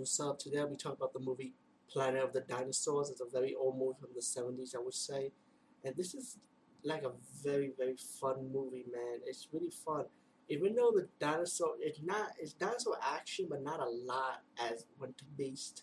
What's 0.00 0.18
up? 0.18 0.38
Today 0.38 0.64
we 0.64 0.76
talk 0.76 0.94
about 0.94 1.12
the 1.12 1.20
movie 1.20 1.52
Planet 1.92 2.24
of 2.24 2.32
the 2.32 2.40
Dinosaurs. 2.40 3.10
It's 3.10 3.20
a 3.20 3.26
very 3.30 3.54
old 3.54 3.76
movie 3.76 3.98
from 4.00 4.08
the 4.14 4.22
70s, 4.22 4.74
I 4.74 4.82
would 4.82 4.94
say. 4.94 5.30
And 5.84 5.94
this 5.94 6.14
is 6.14 6.38
like 6.82 7.02
a 7.02 7.10
very, 7.44 7.72
very 7.76 7.96
fun 8.18 8.50
movie, 8.50 8.86
man. 8.90 9.18
It's 9.26 9.46
really 9.52 9.70
fun. 9.70 10.06
Even 10.48 10.74
though 10.74 10.90
the 10.90 11.06
dinosaur, 11.18 11.74
it's 11.80 12.00
not, 12.02 12.30
it's 12.38 12.54
dinosaur 12.54 12.96
action, 13.14 13.46
but 13.50 13.62
not 13.62 13.78
a 13.78 13.90
lot 13.90 14.40
as 14.58 14.86
when 14.96 15.12
to 15.12 15.24
Beast, 15.36 15.82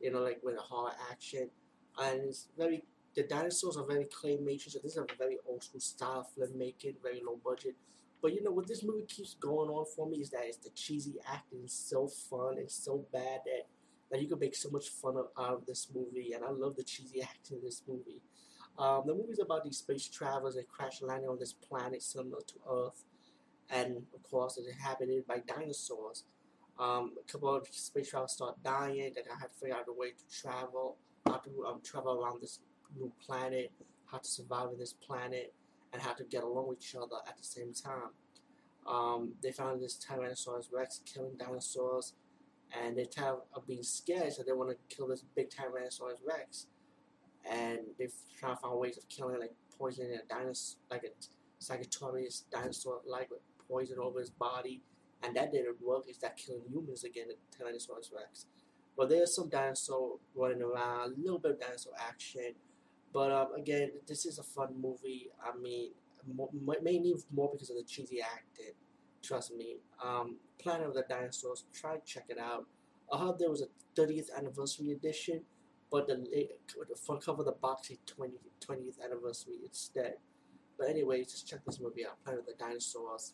you 0.00 0.12
know, 0.12 0.20
like 0.20 0.38
with 0.44 0.54
a 0.56 0.62
horror 0.62 0.92
action. 1.10 1.50
And 1.98 2.20
it's 2.26 2.46
very, 2.56 2.84
the 3.16 3.24
dinosaurs 3.24 3.76
are 3.76 3.84
very 3.84 4.04
claymation, 4.04 4.70
so 4.70 4.78
this 4.80 4.92
is 4.92 4.98
a 4.98 5.06
very 5.18 5.38
old 5.48 5.64
school 5.64 5.80
style 5.80 6.30
filmmaking, 6.38 6.94
very 7.02 7.22
low 7.26 7.40
budget. 7.44 7.74
But 8.20 8.34
you 8.34 8.42
know 8.42 8.50
what 8.50 8.66
this 8.66 8.82
movie 8.82 9.04
keeps 9.06 9.34
going 9.34 9.70
on 9.70 9.86
for 9.94 10.08
me 10.08 10.18
is 10.18 10.30
that 10.30 10.42
it's 10.44 10.56
the 10.56 10.70
cheesy 10.70 11.14
acting 11.26 11.64
so 11.66 12.08
fun 12.08 12.58
and 12.58 12.70
so 12.70 13.06
bad 13.12 13.40
that 13.44 13.66
that 14.10 14.22
you 14.22 14.28
can 14.28 14.38
make 14.38 14.56
so 14.56 14.70
much 14.70 14.88
fun 14.88 15.16
of, 15.16 15.26
out 15.38 15.52
of 15.52 15.66
this 15.66 15.88
movie, 15.94 16.32
and 16.32 16.42
I 16.42 16.50
love 16.50 16.76
the 16.76 16.82
cheesy 16.82 17.20
acting 17.22 17.58
in 17.58 17.64
this 17.64 17.82
movie. 17.86 18.22
Um, 18.78 19.02
the 19.06 19.14
movie's 19.14 19.38
about 19.38 19.64
these 19.64 19.78
space 19.78 20.08
travelers 20.08 20.54
that 20.54 20.68
crash 20.68 21.02
landing 21.02 21.28
on 21.28 21.38
this 21.38 21.52
planet 21.52 22.02
similar 22.02 22.40
to 22.40 22.54
Earth, 22.70 23.04
and 23.70 23.98
of 24.14 24.22
course 24.22 24.56
it's 24.56 24.68
inhabited 24.68 25.26
by 25.26 25.42
dinosaurs. 25.46 26.24
Um, 26.78 27.12
a 27.20 27.30
couple 27.30 27.54
of 27.54 27.66
space 27.70 28.08
travelers 28.08 28.32
start 28.32 28.62
dying, 28.62 29.12
and 29.16 29.26
I 29.30 29.38
have 29.40 29.52
to 29.52 29.58
figure 29.58 29.76
out 29.76 29.84
a 29.88 29.92
way 29.92 30.10
to 30.10 30.40
travel, 30.40 30.96
how 31.26 31.38
to 31.38 31.66
um, 31.66 31.80
travel 31.84 32.22
around 32.22 32.40
this 32.40 32.60
new 32.96 33.12
planet, 33.24 33.72
how 34.06 34.18
to 34.18 34.28
survive 34.28 34.68
on 34.68 34.78
this 34.78 34.92
planet, 34.94 35.52
and 35.92 36.02
how 36.02 36.12
to 36.12 36.24
get 36.24 36.44
along 36.44 36.68
with 36.68 36.78
each 36.78 36.94
other 36.94 37.16
at 37.26 37.36
the 37.36 37.44
same 37.44 37.72
time. 37.72 38.12
Um, 38.86 39.32
they 39.42 39.52
found 39.52 39.82
this 39.82 39.98
Tyrannosaurus 39.98 40.72
Rex 40.72 41.02
killing 41.04 41.36
dinosaurs, 41.38 42.14
and 42.82 42.96
they 42.96 43.04
tired 43.04 43.40
of 43.54 43.66
being 43.66 43.82
scared, 43.82 44.32
so 44.32 44.42
they 44.42 44.52
want 44.52 44.70
to 44.70 44.94
kill 44.94 45.08
this 45.08 45.24
big 45.36 45.50
Tyrannosaurus 45.50 46.20
Rex. 46.26 46.66
And 47.50 47.78
they 47.98 48.08
try 48.38 48.50
to 48.50 48.56
find 48.56 48.78
ways 48.78 48.98
of 48.98 49.08
killing, 49.08 49.40
like 49.40 49.52
poisoning 49.78 50.18
a 50.22 50.26
dinosaur, 50.32 50.78
like 50.90 51.04
a 51.04 51.08
Sagittarius 51.58 52.44
dinosaur, 52.50 53.00
like 53.06 53.30
with 53.30 53.40
poison 53.68 53.98
over 53.98 54.20
his 54.20 54.30
body, 54.30 54.82
and 55.22 55.36
that 55.36 55.52
didn't 55.52 55.76
work. 55.82 56.04
Is 56.08 56.18
that 56.18 56.36
killing 56.36 56.62
humans 56.70 57.04
again, 57.04 57.26
the 57.28 57.64
Tyrannosaurus 57.64 58.12
Rex? 58.14 58.46
But 58.96 59.08
there's 59.08 59.34
some 59.34 59.48
dinosaur 59.48 60.18
running 60.34 60.62
around, 60.62 61.12
a 61.12 61.20
little 61.20 61.38
bit 61.38 61.52
of 61.52 61.60
dinosaur 61.60 61.92
action. 61.98 62.54
But 63.12 63.32
um, 63.32 63.48
again, 63.56 63.90
this 64.06 64.26
is 64.26 64.38
a 64.38 64.42
fun 64.42 64.74
movie. 64.80 65.30
I 65.42 65.56
mean, 65.58 65.90
mo- 66.26 66.50
mainly 66.82 67.14
more 67.32 67.50
because 67.52 67.70
of 67.70 67.76
the 67.76 67.84
cheesy 67.84 68.20
acting. 68.20 68.74
Trust 69.22 69.54
me. 69.54 69.78
Um, 70.04 70.36
Planet 70.58 70.88
of 70.88 70.94
the 70.94 71.04
Dinosaurs. 71.08 71.64
Try 71.72 71.98
check 72.04 72.24
it 72.28 72.38
out. 72.38 72.66
I 73.12 73.18
heard 73.18 73.38
there 73.38 73.50
was 73.50 73.62
a 73.62 73.68
30th 74.00 74.28
anniversary 74.36 74.92
edition, 74.92 75.42
but 75.90 76.06
the, 76.06 76.26
front 77.04 77.24
cover 77.24 77.42
the 77.42 77.52
box 77.52 77.90
is 77.90 77.98
20, 78.06 78.34
20th 78.60 79.02
anniversary 79.02 79.54
instead. 79.64 80.14
But 80.78 80.88
anyway, 80.88 81.24
just 81.24 81.48
check 81.48 81.60
this 81.64 81.80
movie 81.80 82.06
out. 82.06 82.22
Planet 82.24 82.40
of 82.40 82.46
the 82.46 82.52
Dinosaurs. 82.58 83.32